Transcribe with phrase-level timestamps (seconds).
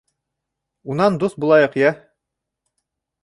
[0.93, 1.91] Унан дуҫ булайыҡ, йә?!